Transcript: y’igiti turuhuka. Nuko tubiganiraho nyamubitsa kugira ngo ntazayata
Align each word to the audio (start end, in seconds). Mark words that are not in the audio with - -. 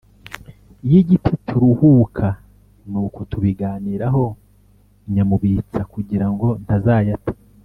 y’igiti 0.89 1.33
turuhuka. 1.45 2.27
Nuko 2.89 3.19
tubiganiraho 3.31 4.23
nyamubitsa 5.13 5.81
kugira 5.93 6.27
ngo 6.33 6.47
ntazayata 6.63 7.31